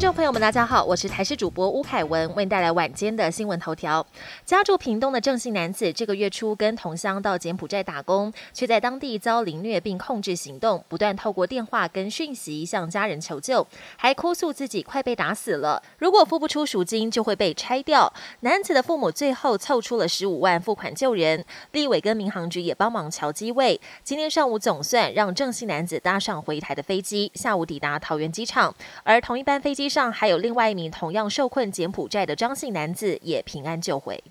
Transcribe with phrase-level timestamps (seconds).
[0.00, 4.04] 众朋友们，大家好，我是台视主播吴凯文，为您带来晚间的新闻头条。
[4.46, 13.66] 家住屏东的郑姓男子，这个月初跟同乡到柬埔寨打工，却在当地遭凌虐并控制行动，不断透过电话跟讯息向家人求救，
[13.98, 18.10] 还哭诉自己快被打死了，如果付不出赎金就会被拆掉。
[18.40, 23.78] 男子的父母最后凑出了十五万付款救人，立委跟民航局也帮忙调机位。
[24.02, 29.89] 今天上午总算让郑姓男子搭上回台的飞机，下午抵达桃园机场，而同一班飞机。
[29.90, 34.22] 上还有另外一名同样受困柬埔寨的张姓男子也平安救回。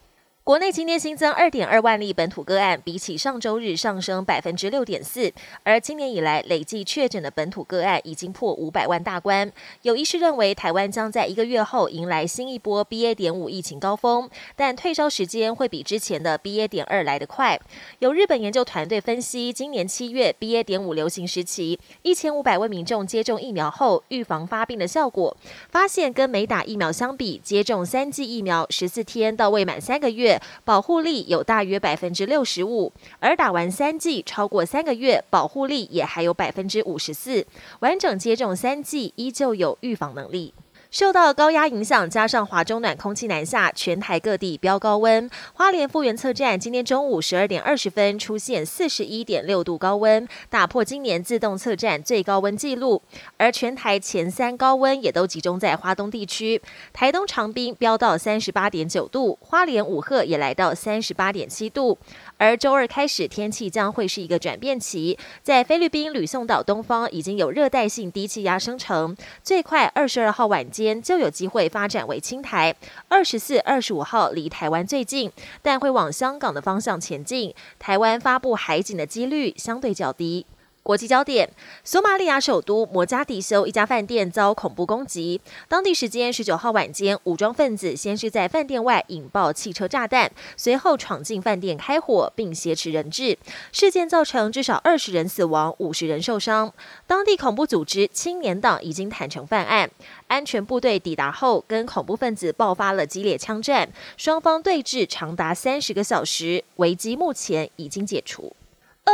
[0.49, 5.31] 国内今天新增二点二万例本土个案，比起上周日上升百分之六点四。
[5.61, 9.51] 而今年以来累计确诊的本土个案已经破五百万大关。
[9.83, 13.13] 有医师认为，台湾将在一个月后迎来新一波 BA.
[13.13, 16.67] 点五疫情高峰，但退烧时间会比之前的 BA.
[16.67, 17.59] 点二来得快。
[17.99, 20.63] 有日本研究团队分析，今年七月 BA.
[20.63, 25.37] 点五流行时期，一千五百位民众接种疫苗后预防发病的效果，
[25.69, 30.38] 发现跟没打疫苗相比，接种三剂疫苗十四天到未满三个月。
[30.63, 37.45] 保护力有大约百分之六十五，而打完三剂超过三个月，保护力也还有百分之五十四。
[37.79, 40.53] 完整接种三剂，依旧有预防能力。
[40.91, 45.29] 受到高压影响，加上华中暖空气南下，全台各地飙高温。
[45.53, 53.03] 花莲复原测站今天中午十二点二十分出现四十一点六度高温，打破今年自动测站最高温纪录。
[53.37, 56.59] 而全台前三高温也都集中在花东地区，
[56.91, 61.99] 台东长滨飙到三十八点九度，花莲五鹤也来到三十八点七度。
[62.37, 65.15] 而周二开始，天气将会是一个转变期。
[65.43, 72.73] 在菲律宾吕宋岛东方已经有热带性低气压生成，最快二十二号晚间间就有机会发展为青台。
[73.07, 77.53] 二十四、二十五号离台湾最近，但会往香港的方向前进。
[77.77, 80.45] 台湾发布海警的几率相对较低。
[80.89, 81.47] 国际焦点：
[81.83, 85.39] 索马利亚首都摩加迪修一家饭店遭恐怖攻击。
[85.67, 93.37] 当地时间十九号晚间，武装分子先是在饭店外引爆汽车炸弹，随后闯进饭店开火，并挟持人质。
[93.71, 96.73] 事件造成至少二十人死亡，五十人受伤。
[97.05, 99.91] 当地恐怖组织青年党已经坦诚犯案。
[100.27, 103.87] 安全部队抵达后，跟恐怖分子爆发了激烈枪战，
[104.17, 106.63] 双方对峙长达三十个小时。
[106.77, 108.55] 危机目前已经解除。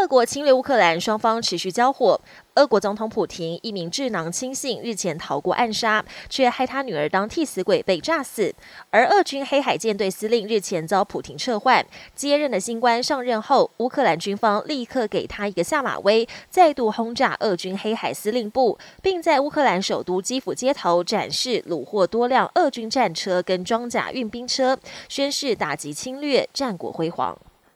[0.05, 2.21] 俄国侵略乌克兰，双方持续交火。
[2.53, 8.53] 俄国总统普廷一名智囊亲信日前逃过暗杀，却害他女儿当替死鬼被炸死。
[8.91, 11.83] 而俄军黑海舰队司令日前遭普廷撤换，
[12.13, 24.77] 接任的新官上任后，乌克兰军方立刻给他一个下马威，再度轰炸俄军黑海司令部，并在乌克兰首都基辅街头展示虏获多辆俄军战车跟装甲运兵车，
[25.09, 27.35] 宣誓打击侵略，战果辉煌。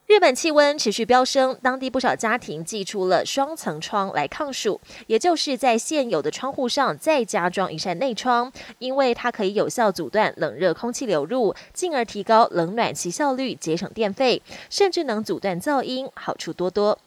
[0.09, 16.97] 日本气温持续飙升，当地不少家庭寄出了双层窗来抗暑，也就是在现有的窗户上再加装一扇内窗，因为它可以有效阻断冷热空气流入，进而提高冷暖气效率，节省电费，甚至能阻断噪音，好处多多。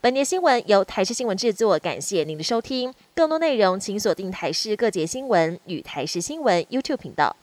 [0.00, 2.94] 本节新闻由台视新闻制作，感谢您的收听。
[3.12, 7.34] 更多内容请锁定台视各节新闻与台视新闻 YouTube 频道。